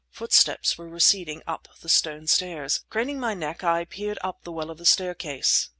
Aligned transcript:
Footsteps 0.09 0.79
were 0.79 0.89
receding 0.89 1.43
up 1.45 1.67
the 1.81 1.87
stone 1.87 2.25
stairs. 2.25 2.83
Craning 2.89 3.19
my 3.19 3.35
neck, 3.35 3.63
I 3.63 3.85
peered 3.85 4.17
up 4.23 4.41
the 4.43 4.51
well 4.51 4.71
of 4.71 4.79
the 4.79 4.83
staircase. 4.87 5.69